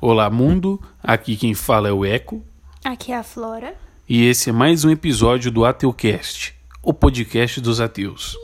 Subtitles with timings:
[0.00, 0.80] Olá, mundo.
[1.02, 2.40] Aqui quem fala é o Eco.
[2.84, 3.74] Aqui é a Flora.
[4.08, 8.36] E esse é mais um episódio do Ateucast, o podcast dos ateus.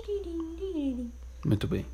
[1.46, 1.86] Muito bem.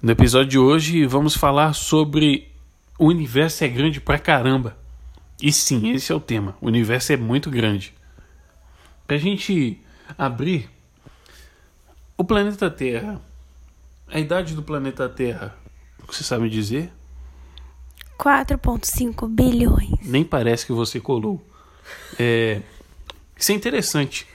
[0.00, 2.50] No episódio de hoje vamos falar sobre
[2.98, 4.78] o universo é grande pra caramba.
[5.42, 6.56] E sim, esse é o tema.
[6.58, 7.92] O universo é muito grande.
[9.06, 9.78] Pra gente
[10.16, 10.70] abrir
[12.16, 13.20] o planeta Terra,
[14.06, 15.54] a idade do planeta Terra,
[16.06, 16.90] você sabe dizer?
[18.18, 19.98] 4,5 bilhões.
[20.02, 21.40] Nem parece que você colou.
[22.18, 22.60] É,
[23.36, 24.26] isso é interessante.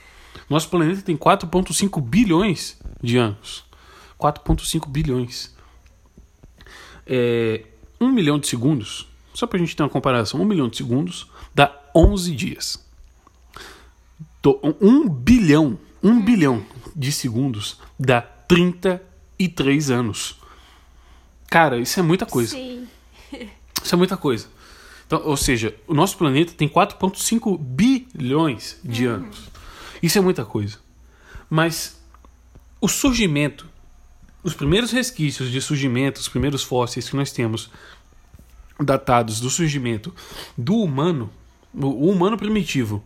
[0.48, 3.64] Nosso planeta tem 4,5 bilhões de anos.
[4.18, 5.54] 4,5 bilhões.
[7.06, 7.64] É,
[8.00, 11.30] um milhão de segundos, só para a gente ter uma comparação, um milhão de segundos
[11.54, 12.84] dá 11 dias.
[14.80, 16.64] Um bilhão, um bilhão
[16.94, 20.38] de segundos dá 33 anos.
[21.48, 22.50] Cara, isso é muita coisa.
[22.50, 22.86] Sim.
[23.84, 24.48] Isso é muita coisa.
[25.06, 29.14] Então, ou seja, o nosso planeta tem 4,5 bilhões de Uhum.
[29.16, 29.38] anos.
[30.02, 30.78] Isso é muita coisa.
[31.50, 32.02] Mas
[32.80, 33.68] o surgimento,
[34.42, 37.70] os primeiros resquícios de surgimento, os primeiros fósseis que nós temos
[38.80, 40.12] datados do surgimento
[40.56, 41.30] do humano,
[41.72, 43.04] o, humano primitivo,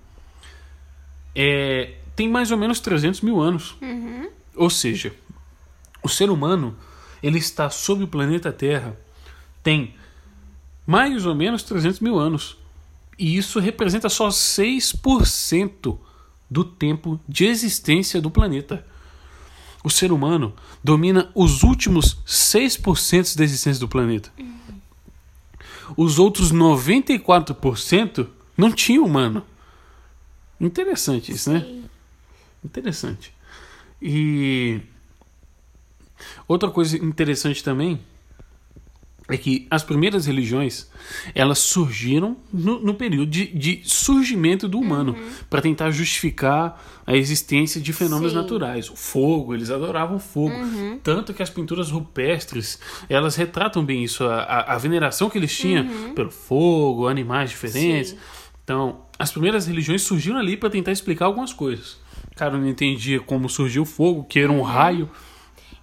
[1.34, 3.77] é, tem mais ou menos 300 mil anos.
[4.55, 5.12] Ou seja,
[6.03, 6.77] o ser humano
[7.22, 8.97] ele está sobre o planeta Terra
[9.62, 9.94] tem
[10.89, 12.56] mais ou menos 300 mil anos.
[13.19, 15.98] E isso representa só 6%
[16.48, 18.86] do tempo de existência do planeta.
[19.84, 24.33] O ser humano domina os últimos 6% da existência do planeta.
[25.94, 29.44] Os outros 94% não tinha humano.
[30.59, 31.83] Interessante isso, né?
[32.64, 33.34] Interessante.
[34.00, 34.81] E
[36.47, 38.00] outra coisa interessante também
[39.29, 40.91] é que as primeiras religiões
[41.34, 45.15] elas surgiram no, no período de, de surgimento do humano
[45.51, 48.38] para tentar justificar a existência de fenômenos Sim.
[48.38, 48.91] naturais.
[48.91, 50.55] O fogo, eles adoravam fogo.
[51.03, 52.78] Tanto que as pinturas rupestres
[53.09, 58.11] elas retratam bem isso, a, a, a veneração que eles tinham pelo fogo, animais diferentes.
[58.11, 58.19] Sim.
[58.65, 61.99] Então, as primeiras religiões surgiram ali para tentar explicar algumas coisas.
[62.37, 65.11] Cara, não entendia como surgiu o fogo, que era um raio.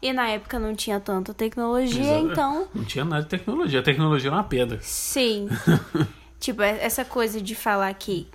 [0.02, 2.32] E na época não tinha tanta tecnologia, Exato.
[2.32, 2.68] então.
[2.74, 3.80] Não tinha nada de tecnologia.
[3.80, 4.80] A tecnologia era uma pedra.
[4.82, 5.48] Sim.
[6.40, 8.28] tipo, é- essa coisa de falar que,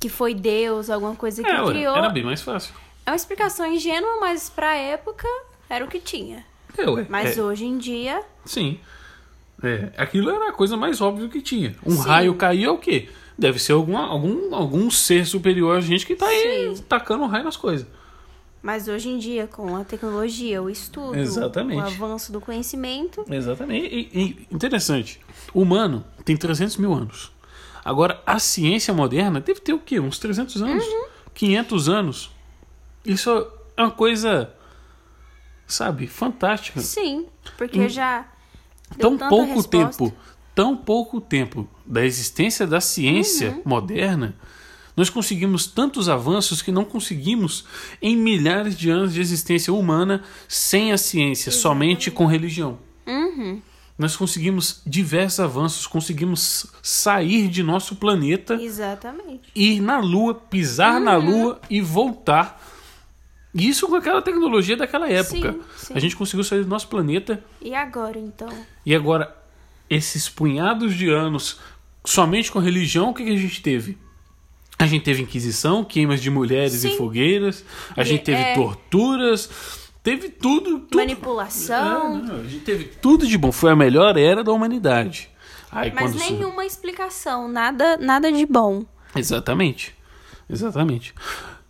[0.00, 1.96] que foi Deus, alguma coisa que É, criou.
[1.96, 2.72] era bem mais fácil.
[3.04, 5.26] É uma explicação ingênua, mas pra época
[5.68, 6.44] era o que tinha.
[6.76, 7.06] É, ué.
[7.08, 8.22] Mas é, hoje em dia.
[8.44, 8.78] Sim.
[9.62, 11.74] É, aquilo era a coisa mais óbvia que tinha.
[11.84, 12.02] Um Sim.
[12.08, 13.08] raio cair é o quê?
[13.36, 16.82] Deve ser alguma, algum, algum ser superior a gente que tá aí Sim.
[16.88, 17.86] tacando raio nas coisas.
[18.62, 21.78] Mas hoje em dia, com a tecnologia, o estudo, Exatamente.
[21.78, 23.24] o avanço do conhecimento.
[23.30, 23.86] Exatamente.
[23.86, 25.20] E, e- interessante.
[25.54, 27.30] O humano tem 300 mil anos.
[27.84, 30.00] Agora, a ciência moderna deve ter o quê?
[30.00, 30.84] Uns 300 anos?
[30.84, 31.04] Uhum.
[31.32, 32.30] 500 anos?
[33.04, 33.30] Isso
[33.76, 34.52] é uma coisa,
[35.66, 36.80] sabe, fantástica.
[36.80, 37.26] Sim,
[37.56, 38.26] porque já.
[38.96, 39.98] deu tão tanta pouco resposta.
[39.98, 40.16] tempo,
[40.54, 43.62] tão pouco tempo da existência da ciência Uhum.
[43.64, 44.34] moderna,
[44.98, 47.64] nós conseguimos tantos avanços que não conseguimos
[48.02, 52.78] em milhares de anos de existência humana sem a ciência, somente com religião.
[53.06, 53.62] Uhum,
[53.96, 59.48] Nós conseguimos diversos avanços, conseguimos sair de nosso planeta, exatamente.
[59.54, 61.30] ir na Lua, pisar na Uhum.
[61.42, 62.60] Lua e voltar.
[63.54, 65.52] Isso com aquela tecnologia daquela época.
[65.52, 65.94] Sim, sim.
[65.94, 68.48] A gente conseguiu sair do nosso planeta E agora, então?
[68.84, 69.34] e agora,
[69.88, 71.58] esses punhados de anos
[72.04, 73.96] somente com religião, o que, que a gente teve?
[74.78, 76.96] A gente teve Inquisição, queimas de mulheres em Sim.
[76.96, 77.64] fogueiras,
[77.96, 78.54] a gente teve é.
[78.54, 79.50] torturas,
[80.04, 80.80] teve tudo.
[80.80, 80.96] tudo.
[80.96, 82.24] Manipulação.
[82.28, 83.50] É, a gente teve tudo de bom.
[83.50, 85.30] Foi a melhor era da humanidade.
[85.70, 88.84] Aí, Mas nenhuma explicação, nada, nada de bom.
[89.16, 89.94] Exatamente.
[90.48, 91.12] Exatamente.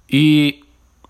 [0.08, 0.62] E.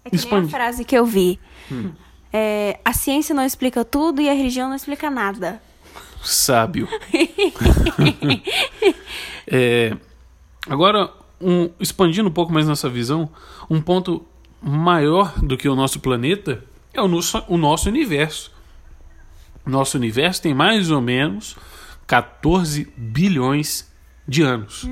[0.04, 1.38] É que nem a frase que eu vi.
[1.70, 1.90] Hum.
[2.32, 5.60] É, a ciência não explica tudo e a religião não explica nada.
[6.22, 6.88] sábio.
[9.50, 9.96] É,
[10.68, 13.28] agora, um- expandindo um pouco mais nossa visão,
[13.70, 14.24] um ponto
[14.60, 18.50] maior do que o nosso planeta é o nosso, o nosso universo.
[19.64, 21.56] Nosso universo tem mais ou menos
[22.06, 23.90] 14 bilhões
[24.26, 24.88] de anos.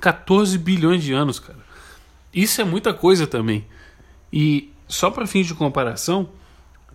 [0.00, 1.58] 14 bilhões de anos, cara.
[2.32, 3.66] Isso é muita coisa também.
[4.32, 6.28] E só para fins de comparação,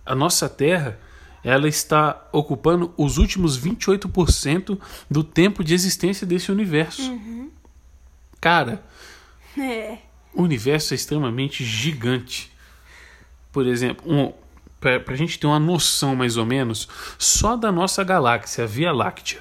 [0.06, 0.98] a nossa Terra
[1.42, 4.78] ela está ocupando os últimos 28%
[5.10, 7.02] do tempo de existência desse universo.
[8.44, 8.84] Cara,
[9.58, 9.96] É.
[10.34, 12.52] o universo é extremamente gigante.
[13.50, 14.34] Por exemplo, um,
[14.78, 16.86] para a gente ter uma noção mais ou menos,
[17.18, 19.40] só da nossa galáxia, a Via Láctea,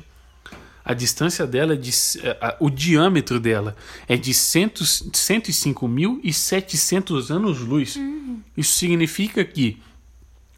[0.86, 1.92] a distância dela, é de,
[2.40, 3.76] a, o diâmetro dela
[4.08, 7.98] é de 105.700 anos-luz.
[7.98, 8.42] Uhum.
[8.56, 9.84] Isso significa que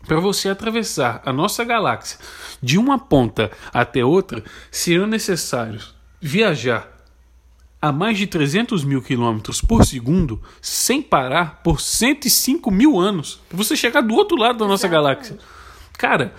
[0.05, 2.19] para você atravessar a nossa galáxia
[2.61, 6.93] de uma ponta até outra, seriam necessários viajar
[7.85, 13.55] a mais de 300 mil quilômetros por segundo sem parar por 105 mil anos para
[13.55, 15.29] você chegar do outro lado da nossa Exatamente.
[15.29, 15.39] galáxia.
[15.95, 16.33] Cara,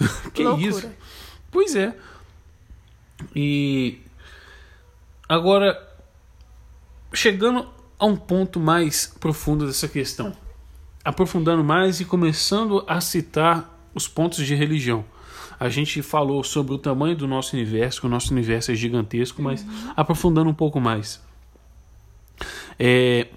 [0.34, 0.68] que Loucura.
[0.68, 0.90] isso?
[1.52, 1.96] Pois é.
[3.34, 4.00] E
[5.28, 5.88] agora
[7.14, 10.36] chegando a um ponto mais profundo dessa questão,
[11.04, 15.04] aprofundando mais e começando a citar os pontos de religião.
[15.60, 19.42] A gente falou sobre o tamanho do nosso universo, que o nosso universo é gigantesco,
[19.42, 21.20] mas aprofundando um pouco mais.
[22.78, 23.28] É,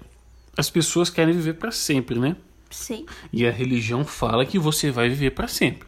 [0.56, 2.34] as pessoas querem viver para sempre, né?
[2.70, 3.04] Sim.
[3.30, 5.86] E a religião fala que você vai viver para sempre.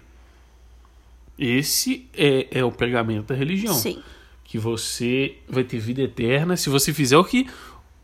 [1.38, 3.74] Esse é, é o pregamento da religião.
[3.74, 4.02] Sim.
[4.44, 7.46] Que você vai ter vida eterna se você fizer o que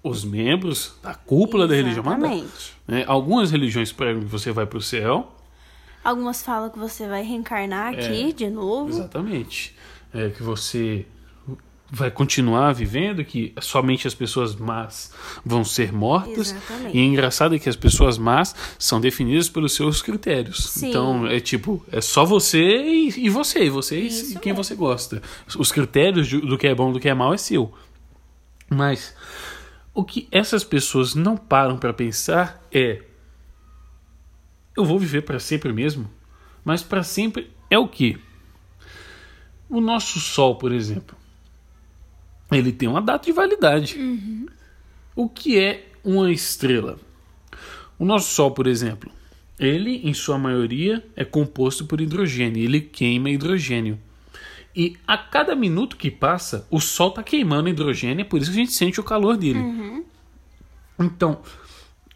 [0.02, 2.32] os membros da cúpula da religião mandam.
[2.32, 2.72] Exatamente.
[2.88, 3.04] Né?
[3.06, 5.32] Algumas religiões pregam que você vai para o céu.
[6.04, 8.32] Algumas falam que você vai reencarnar aqui É.
[8.32, 8.90] de novo.
[8.90, 9.74] Exatamente.
[10.12, 11.06] É, que você
[11.94, 15.12] vai continuar vivendo, que somente as pessoas más
[15.44, 16.50] vão ser mortas.
[16.52, 16.96] Exatamente.
[16.96, 20.64] E é engraçado é que as pessoas más são definidas pelos seus critérios.
[20.70, 20.88] Sim.
[20.88, 24.64] Então, é tipo, é só você e, e você, e você e Isso quem mesmo.
[24.64, 25.20] você gosta.
[25.58, 27.72] Os critérios do que é bom e do que é mal é seu.
[28.70, 29.14] Mas
[29.92, 33.02] o que essas pessoas não param para pensar é
[34.76, 36.10] eu vou viver para sempre mesmo?
[36.64, 38.18] Mas para sempre é o quê?
[39.68, 41.16] O nosso sol, por exemplo,
[42.50, 43.98] ele tem uma data de validade.
[45.14, 46.98] O que é uma estrela?
[47.98, 49.12] O nosso Sol, por exemplo,
[49.58, 52.62] ele, em sua maioria, é composto por hidrogênio.
[52.62, 53.98] Ele queima hidrogênio.
[54.74, 58.56] E a cada minuto que passa, o Sol está queimando hidrogênio, é por isso que
[58.56, 59.60] a gente sente o calor dele.
[60.98, 61.40] Então,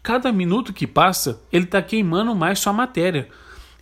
[0.07, 3.27] cada minuto que passa, ele está queimando mais sua matéria.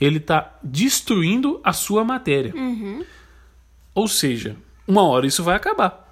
[0.01, 2.51] Ele está destruindo a sua matéria.
[3.94, 4.57] Ou seja,
[4.88, 6.12] uma hora isso vai acabar.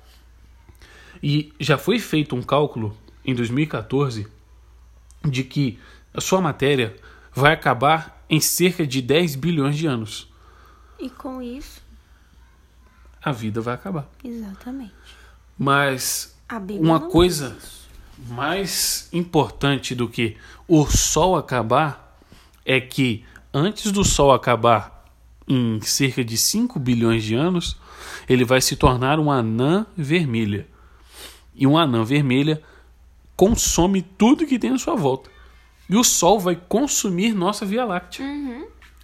[1.21, 2.95] E já foi feito um cálculo
[3.25, 4.27] em 2014
[5.27, 5.80] de que
[6.13, 6.95] a sua matéria
[7.33, 10.31] vai acabar em cerca de 10 bilhões de anos.
[11.00, 11.81] E com isso,
[13.19, 14.07] A vida vai acabar.
[14.24, 14.94] exatamente.
[15.57, 16.38] Mas
[16.80, 17.57] uma coisa.
[18.18, 20.38] Mais importante do que
[20.68, 22.19] o Sol acabar
[22.65, 25.06] é que antes do Sol acabar
[25.48, 27.77] em cerca de 5 bilhões de anos,
[28.27, 30.68] ele vai se tornar uma anã vermelha.
[31.56, 32.62] E uma anã vermelha
[33.36, 35.30] consome tudo que tem à sua volta.
[35.89, 38.25] E o Sol vai consumir nossa Via Láctea.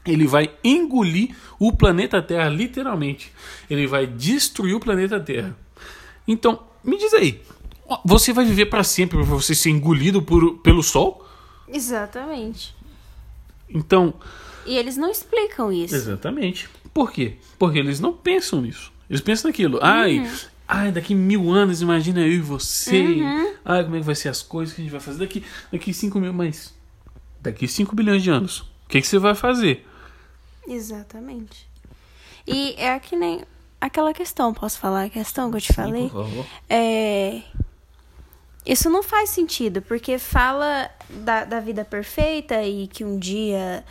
[0.06, 3.32] Ele vai engolir o planeta Terra, literalmente.
[3.70, 5.56] Ele vai destruir o planeta Terra.
[6.28, 7.42] Então, me diz aí,
[8.06, 11.26] você vai viver para sempre para você ser engolido por, pelo Sol?
[11.68, 12.76] Exatamente.
[13.70, 14.14] Então,
[14.66, 15.96] E eles não explicam isso.
[15.96, 16.70] exatamente.
[16.94, 17.38] Por quê?
[17.58, 18.92] Porque eles não pensam nisso.
[19.10, 19.80] Eles pensam naquilo.
[19.82, 20.28] Ai,
[20.68, 23.20] ai, daqui mil anos, imagina eu e você.
[23.64, 25.94] Ai, como é que vai ser as coisas que a gente vai fazer daqui, daqui
[25.94, 26.74] cinco mil, mas
[27.42, 28.60] daqui 5 bilhões de anos.
[28.60, 29.88] O que, que você vai fazer?
[30.68, 31.68] Exatamente.
[32.46, 33.42] E é que nem
[33.80, 36.10] aquela questão, posso falar a questão que eu te falei?
[36.10, 36.46] Por favor.
[36.70, 37.42] É.
[38.72, 43.84] Isso não faz sentido, porque fala da, da vida perfeita e que um dia,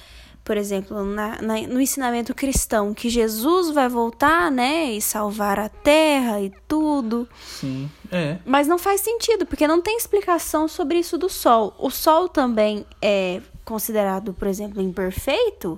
[0.44, 5.68] por exemplo, na, na- no ensinamento cristão, que Jesus vai voltar, né, e salvar a
[5.68, 7.28] terra e tudo.
[7.44, 8.38] Sim, é.
[8.46, 11.74] Mas não faz sentido, porque não tem explicação sobre isso do Sol.
[11.78, 15.76] O Sol também é considerado, por exemplo, imperfeito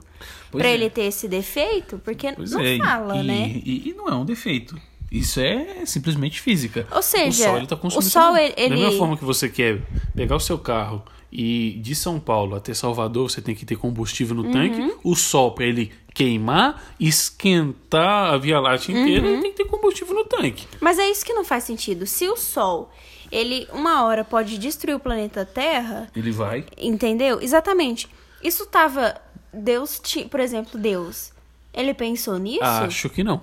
[0.52, 0.74] para é.
[0.74, 3.62] ele ter esse defeito, porque Pois não é, fala, e, né?
[3.64, 4.76] E, e não é um defeito.
[5.10, 6.86] Isso é simplesmente física.
[6.92, 9.48] Ou seja, o sol, ele tá consumindo o sol, ele- Da mesma forma que você
[9.48, 9.80] quer
[10.14, 11.02] pegar o seu carro
[11.32, 14.52] e de São Paulo até Salvador você tem que ter combustível no Uhum.
[14.52, 19.32] tanque, o sol para ele queimar, esquentar a Via Láctea inteira, Uhum.
[19.34, 20.66] ele tem que ter combustível no tanque.
[20.80, 22.06] Mas é isso que não faz sentido.
[22.06, 22.90] Se o Sol,
[23.30, 26.64] ele uma hora pode destruir o planeta Terra, Ele vai.
[26.78, 27.40] entendeu?
[27.40, 28.08] Exatamente.
[28.42, 29.20] Isso tava
[29.52, 31.32] Deus, ti- por exemplo, Deus.
[31.72, 32.62] Ele pensou nisso?
[32.64, 33.40] Acho que não.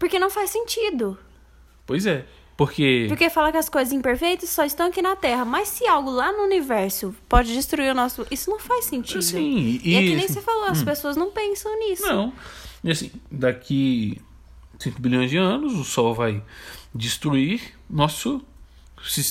[0.00, 1.16] Porque não faz sentido.
[1.86, 2.24] Pois é.
[2.56, 3.04] Porque.
[3.06, 5.44] Porque fala que as coisas imperfeitas só estão aqui na Terra.
[5.44, 8.26] Mas se algo lá no universo pode destruir o nosso.
[8.30, 9.22] Isso não faz sentido.
[9.22, 12.06] Sim, E, é que nem assim, você falou, as pessoas não pensam nisso.
[12.06, 12.32] Não.
[12.82, 14.20] E assim, daqui
[14.78, 16.42] 5 bilhões de anos, o Sol vai
[16.94, 18.42] destruir nosso,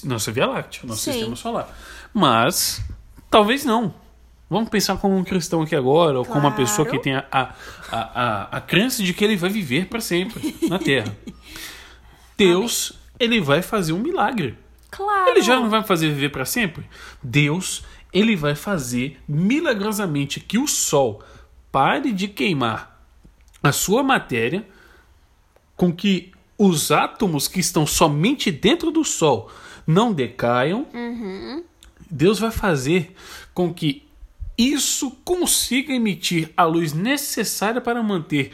[0.04, 1.14] nossa Via Láctea, nosso Sim.
[1.14, 1.76] sistema solar.
[2.14, 2.80] Mas,
[3.30, 3.94] talvez não.
[4.50, 6.56] Vamos pensar como um cristão aqui agora, ou como uma Claro.
[6.56, 7.54] pessoa que tem a, a,
[7.92, 11.16] a, a, crença de que ele vai viver para sempre na Terra.
[12.36, 14.58] Deus, ele vai fazer um milagre.
[14.90, 15.30] Claro.
[15.30, 16.84] Ele já não vai fazer viver para sempre?
[17.22, 21.22] Deus, ele vai fazer milagrosamente que o Sol
[21.72, 23.00] pare de queimar
[23.62, 24.66] a sua matéria,
[25.76, 29.52] com que os átomos que estão somente dentro do Sol
[29.86, 30.88] não decaiam.
[32.10, 33.14] Deus vai fazer
[33.54, 34.09] com que
[34.62, 38.52] isso consiga emitir a luz necessária para manter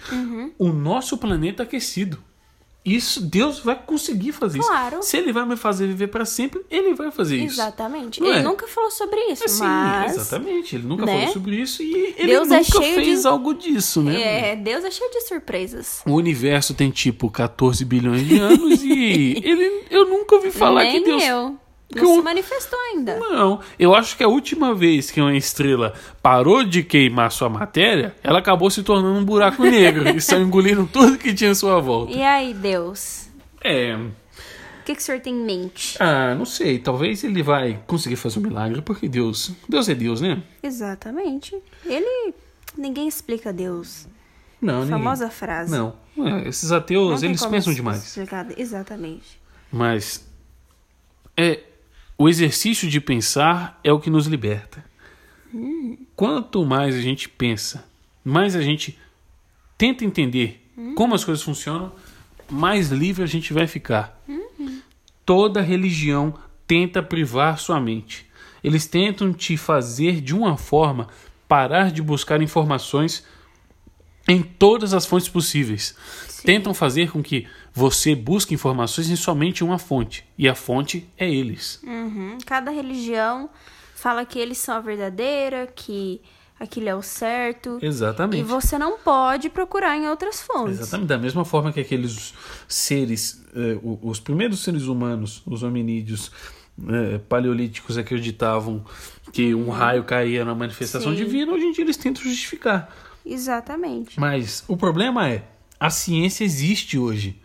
[0.60, 2.24] o nosso planeta aquecido.
[2.88, 5.00] Isso Deus vai conseguir fazer Claro.
[5.00, 5.10] isso.
[5.10, 7.56] Se ele vai me fazer viver para sempre, ele vai fazer isso.
[7.56, 8.22] Exatamente.
[8.22, 8.44] Não ele é?
[8.44, 10.14] nunca falou sobre isso, É, sim, mas.
[10.16, 10.76] exatamente.
[10.76, 11.14] Ele nunca né?
[11.22, 14.52] falou sobre isso e ele Deus é nunca cheio fez de- algo disso, né?
[14.52, 16.04] É, Deus é cheio de surpresas.
[16.06, 21.02] O universo tem tipo 14 bilhões de anos e ele, eu nunca ouvi falar Nem
[21.02, 21.24] que Deus.
[21.24, 21.58] eu.
[22.02, 23.18] Não se manifestou ainda.
[23.20, 28.16] Não, eu acho que a última vez que uma estrela parou de queimar sua matéria,
[28.24, 31.80] ela acabou se tornando um buraco negro e saiu engolindo tudo que tinha à sua
[31.80, 32.14] volta.
[32.14, 33.28] E aí, Deus?
[33.64, 33.96] É.
[33.96, 35.98] O que, que o senhor tem em mente?
[36.00, 36.78] Ah, não sei.
[36.78, 39.52] Talvez ele vai conseguir fazer um milagre, porque Deus.
[39.68, 40.44] Deus é Deus, né?
[40.62, 41.56] Exatamente.
[41.86, 42.34] Ele.
[42.78, 44.08] Ninguém explica Deus.
[44.62, 44.92] Não, ninguém.
[44.92, 45.72] Famosa frase.
[45.72, 45.96] Não.
[46.18, 48.06] É, esses ateus, Não eles pensam demais.
[48.06, 48.48] explicar.
[48.58, 49.40] Exatamente.
[49.72, 50.24] Mas
[51.36, 51.60] é
[52.18, 54.84] o exercício de pensar é o que nos liberta.
[56.16, 57.86] Quanto mais a gente pensa,
[58.24, 58.98] mais a gente
[59.78, 61.92] tenta entender como as coisas funcionam,
[62.50, 64.22] mais livre a gente vai ficar.
[65.26, 66.34] Toda religião
[66.68, 68.26] tenta privar sua mente.
[68.64, 71.08] Eles tentam te fazer de uma forma
[71.48, 73.24] parar de buscar informações
[74.28, 75.96] em todas as fontes possíveis.
[76.44, 80.26] Tentam fazer com que você busque informações em somente uma fonte.
[80.38, 81.82] E a fonte é eles.
[81.84, 82.38] Uhum.
[82.46, 83.50] Cada religião
[83.94, 86.22] fala que eles são a verdadeira, que
[86.58, 87.78] aquilo é o certo.
[87.82, 88.40] Exatamente.
[88.40, 90.80] E você não pode procurar em outras fontes.
[90.80, 91.10] Exatamente.
[91.10, 92.34] Da mesma forma que aqueles
[92.66, 96.32] seres, eh, os primeiros seres humanos, os hominídeos
[96.88, 98.86] eh, paleolíticos, acreditavam
[99.34, 101.18] que um raio caía na manifestação Sim.
[101.18, 102.90] divina, hoje em dia eles tentam justificar.
[103.26, 104.18] Exatamente.
[104.18, 105.44] Mas o problema é,
[105.78, 107.42] a ciência existe hoje.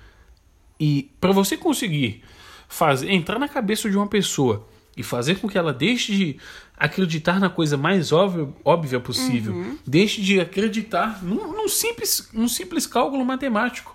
[0.81, 2.23] E para você conseguir
[2.69, 6.37] fazer, entrar na cabeça de uma pessoa e fazer com que ela deixe de
[6.77, 12.87] acreditar na coisa mais óbvia, óbvia possível, deixe de acreditar num, num simples, num simples
[12.87, 13.95] cálculo matemático.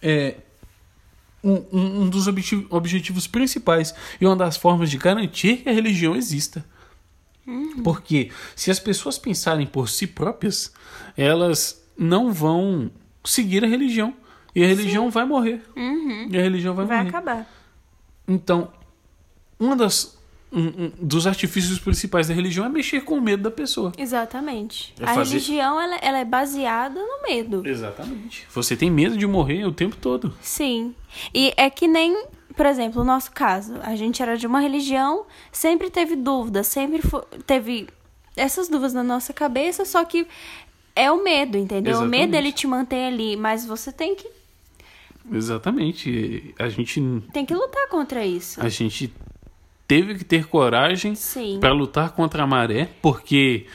[0.00, 0.36] É
[1.42, 5.72] um, um- um dos obje- objetivos principais e uma das formas de garantir que a
[5.72, 6.64] religião exista.
[7.82, 10.72] Porque se as pessoas pensarem por si próprias,
[11.16, 12.90] elas não vão
[13.24, 14.14] seguir a religião.
[14.60, 15.62] E a religião vai morrer.
[16.30, 17.08] E a religião vai, Vai morrer.
[17.08, 17.46] acabar.
[18.26, 18.68] Então,
[19.58, 20.16] uma das
[20.50, 23.92] um, um dos artifícios principais da religião é mexer com o medo da pessoa.
[23.98, 24.94] Exatamente.
[24.98, 27.62] É a fazer- religião, ela, ela é baseada no medo.
[27.66, 28.46] Exatamente.
[28.50, 30.34] Você tem medo de morrer o tempo todo.
[30.40, 30.94] Sim.
[31.34, 32.24] E é que nem,
[32.56, 33.74] por exemplo, o nosso caso.
[33.82, 37.02] A gente era de uma religião, sempre teve dúvidas, sempre
[37.46, 37.86] teve
[38.34, 40.26] essas dúvidas na nossa cabeça, só que
[40.96, 41.98] é o medo, entendeu?
[41.98, 42.36] O medo Exatamente.
[42.46, 44.26] ele te mantém ali, mas você tem que,
[45.32, 46.54] Exatamente.
[46.58, 47.00] A gente,
[47.32, 48.60] tem que lutar contra isso.
[48.60, 49.12] a gente
[49.86, 51.14] teve que ter coragem
[51.60, 53.66] para lutar contra a maré, porque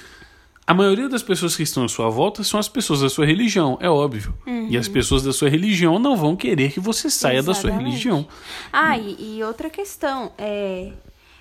[0.66, 3.78] a maioria das pessoas que estão à sua volta são as pessoas da sua religião,
[3.82, 4.34] é óbvio.
[4.70, 7.90] E as pessoas da sua religião não vão querer que você saia da sua Exatamente.
[7.90, 8.28] religião.
[8.72, 10.92] Ah, e, e outra questão é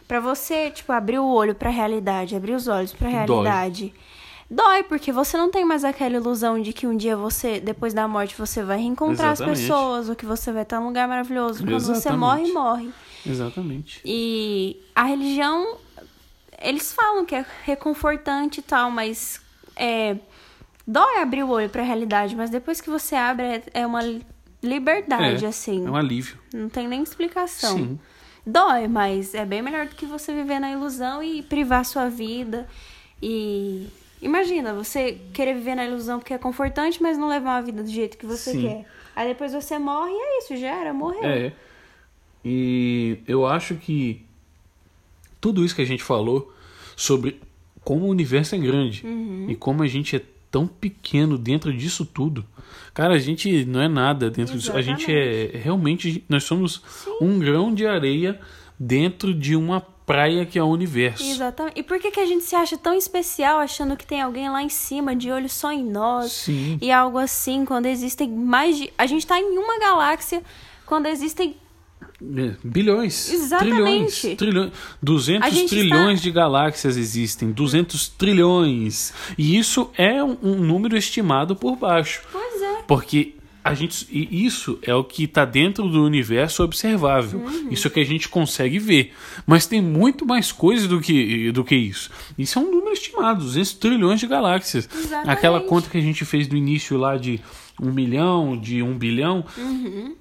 [0.09, 3.87] para você, tipo, abrir o olho pra realidade, abrir os olhos pra realidade.
[3.87, 3.93] Dói,
[4.93, 8.35] porque você não tem mais aquela ilusão de que um dia você, depois da morte,
[8.37, 9.59] você vai reencontrar Exatamente.
[9.59, 11.65] as pessoas, ou que você vai estar num lugar maravilhoso.
[11.65, 12.53] Quando você Exatamente.
[12.53, 12.91] morre, morre.
[13.27, 14.03] Exatamente.
[14.05, 15.79] E a religião,
[16.61, 19.41] eles falam que é reconfortante e tal, mas
[19.75, 20.17] é,
[20.87, 24.03] dói abrir o olho pra realidade, mas depois que você abre, é, é uma
[24.63, 25.87] liberdade, é, assim.
[25.87, 26.39] É um alívio.
[26.53, 27.77] Não tem nem explicação.
[27.79, 28.01] Sim.
[28.45, 32.69] Dói, mas é bem melhor do que você viver na ilusão e privar sua vida.
[33.23, 33.89] E
[34.23, 37.91] imagina, você querer viver na ilusão porque é confortante, mas não levar uma vida do
[37.91, 38.63] jeito que você Sim.
[38.63, 38.87] quer.
[39.15, 41.25] Aí depois você morre e é isso, já era, morreu.
[41.25, 41.53] É.
[42.45, 44.25] E eu acho que
[45.41, 46.53] tudo isso que a gente falou
[46.97, 47.41] sobre
[47.85, 49.47] como o universo é grande Uhum.
[49.51, 52.45] e como a gente é tão pequeno dentro disso tudo.
[52.95, 54.73] Cara, a gente não é nada dentro disso.
[54.77, 56.23] A gente é realmente.
[56.29, 56.83] Nós somos
[57.21, 58.39] um grão de areia
[58.79, 61.23] dentro de uma praia que é o universo.
[61.23, 61.79] Exatamente.
[61.79, 64.63] E por que, que a gente se acha tão especial achando que tem alguém lá
[64.63, 66.33] em cima de olho só em nós?
[66.33, 66.79] Sim.
[66.81, 68.93] E algo assim, quando existem mais de.
[68.99, 70.43] A gente tá em uma galáxia,
[70.87, 71.57] quando existem
[72.21, 73.33] É, bilhões.
[73.33, 74.37] Exatamente.
[74.37, 74.37] Trilhões.
[74.37, 77.51] trilhões 200 A gente trilhões está- de galáxias existem.
[77.53, 79.13] 200 trilhões.
[79.39, 82.23] E isso é um, um número estimado por baixo.
[82.31, 82.83] Pois é.
[82.87, 87.39] Porque a gente, e isso é o que está dentro do universo observável.
[87.41, 87.69] Uhum.
[87.71, 89.15] Isso é o que a gente consegue ver.
[89.47, 92.11] Mas tem muito mais coisa do que, do que isso.
[92.37, 94.89] Isso é um número estimado, 200 trilhões de galáxias.
[94.93, 95.31] Exatamente.
[95.31, 97.41] Aquela conta que a gente fez no início lá de
[97.81, 100.17] um milhão, de um bilhão, Uhum.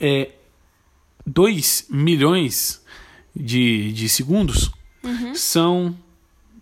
[0.00, 0.30] é
[1.26, 2.84] 2 milhões
[3.34, 4.70] de, de segundos
[5.04, 5.34] Uhum.
[5.34, 5.96] são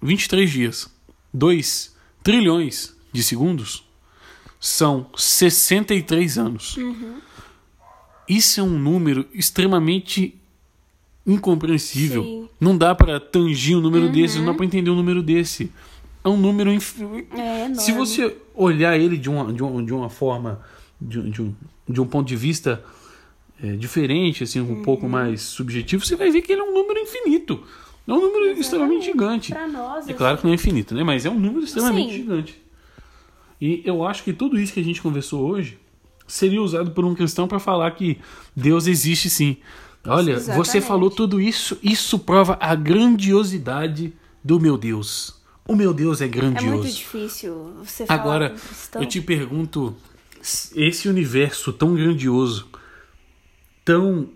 [0.02, 0.94] 23 dias.
[1.33, 3.84] 2 trilhões de segundos
[4.66, 6.76] são 63 anos.
[6.78, 7.16] Uhum.
[8.26, 10.35] Isso é um número extremamente
[11.26, 12.23] incompreensível.
[12.23, 12.28] Sim.
[12.40, 12.49] Uhum.
[12.59, 15.71] Não dá para tangir um número desse, não dá para entender um número desse.
[16.25, 16.94] É um número inf...
[17.37, 17.75] É.
[17.75, 20.61] Se você olhar ele de uma, de uma, de uma forma,
[20.99, 21.54] de, um- de, um,
[21.87, 22.83] de um ponto de vista
[23.62, 24.83] é, diferente, assim, um Uhum.
[24.83, 27.62] pouco mais subjetivo, você vai ver que ele é um número infinito.
[28.09, 29.52] É um número extremamente gigante.
[29.71, 31.02] Nós, É claro que não é infinito, né?
[31.04, 32.16] Mas é um número extremamente Sim.
[32.18, 32.63] gigante.
[33.61, 35.79] E eu acho que tudo isso que a gente conversou hoje
[36.27, 38.19] seria usado por um cristão para falar que
[38.55, 39.57] Deus existe sim.
[40.07, 40.81] Olha, você Exatamente.
[40.83, 45.35] falou tudo isso, isso prova a grandiosidade do meu Deus.
[45.67, 46.67] O meu Deus é É grandioso.
[46.83, 49.03] muito difícil você falar Agora, com um cristão.
[49.03, 49.97] eu te pergunto,
[50.75, 52.67] esse universo tão grandioso,
[53.85, 54.29] tão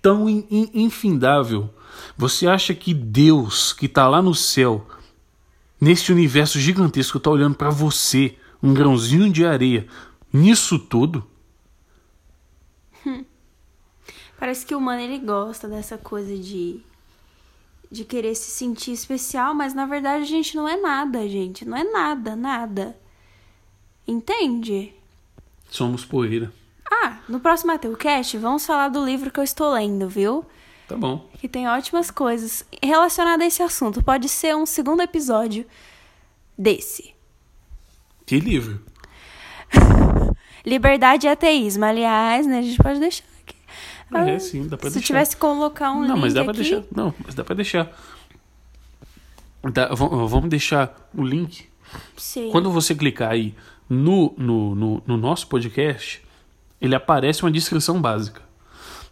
[0.00, 1.70] tão in- in- infindável,
[2.16, 4.84] você acha que Deus que está lá no céu,
[5.80, 9.86] nesse universo gigantesco, está olhando para você, um grãozinho de areia,
[10.32, 11.26] nisso tudo?
[14.38, 16.82] Parece que o humano ele gosta dessa coisa de
[17.92, 21.76] de querer se sentir especial, mas na verdade a gente não é nada, gente, não
[21.76, 22.98] é nada, nada.
[24.08, 24.94] Entende?
[25.68, 26.50] Somos poeira.
[26.90, 30.44] Ah, no próximo Ateu Cast, vamos falar do livro que eu estou lendo, viu?
[30.88, 31.28] Tá bom.
[31.38, 34.02] Que tem ótimas coisas relacionadas a esse assunto.
[34.02, 35.66] Pode ser um segundo episódio
[36.56, 37.11] desse.
[38.32, 38.80] Que livro?
[40.64, 41.84] Liberdade e ateísmo.
[41.84, 42.60] Aliás, né?
[42.60, 43.54] A gente pode deixar aqui.
[44.30, 45.06] É, sim, dá pra Se deixar.
[45.06, 46.82] tivesse que colocar um Não, link mas dá pra aqui, deixar.
[46.96, 47.92] Não, mas dá pra deixar.
[49.70, 51.66] Dá- vamos deixar o link
[52.16, 52.48] Sim.
[52.50, 53.54] Quando você clicar aí
[53.86, 56.22] no, no, no, no nosso podcast,
[56.80, 58.40] ele aparece uma descrição básica.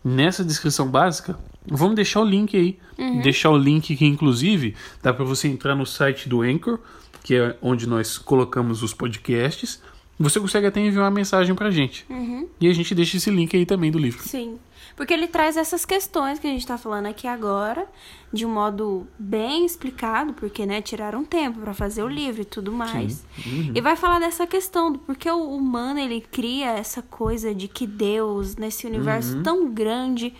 [0.03, 2.79] Nessa descrição básica, vamos deixar o link aí.
[3.23, 6.79] Deixar o link que, inclusive, dá para você entrar no site do Anchor,
[7.23, 9.81] que é onde nós colocamos os podcasts.
[10.19, 12.07] Você consegue até enviar uma mensagem pra gente.
[12.61, 14.23] E a gente deixa esse link aí também do livro.
[14.23, 14.59] Sim.
[14.97, 17.87] Porque ele traz essas questões que a gente tá falando aqui agora,
[18.31, 22.71] de um modo bem explicado, porque, né, tiraram tempo pra fazer o livro e tudo
[22.71, 23.25] mais.
[23.47, 23.73] Uhum.
[23.75, 27.87] E vai falar dessa questão do porque o humano ele cria essa coisa de que
[27.87, 29.43] Deus, nesse universo Uhum.
[29.43, 30.35] tão grande,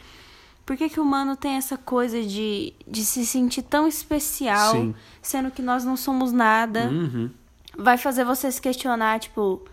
[0.71, 4.95] por que, que o humano tem essa coisa de, de se sentir tão especial, Sim.
[5.21, 6.85] sendo que nós não somos nada?
[6.87, 7.29] Uhum.
[7.77, 9.65] vai fazer você se questionar, tipo,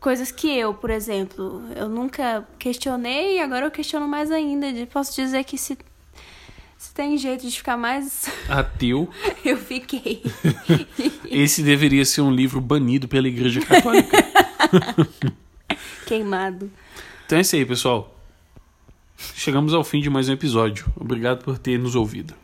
[0.00, 4.72] coisas que eu, por exemplo, eu nunca questionei e agora eu questiono mais ainda.
[4.72, 5.78] De- Posso dizer que se,
[6.76, 8.28] se tem jeito de ficar mais.
[8.50, 9.08] Ateu.
[9.44, 10.24] eu fiquei.
[11.30, 14.16] Esse deveria ser um livro banido pela Igreja Católica.
[16.04, 16.68] Queimado.
[17.26, 18.16] Então é isso aí, pessoal.
[19.34, 20.86] Chegamos ao fim de mais um episódio.
[20.96, 22.34] Obrigado por ter nos ouvido.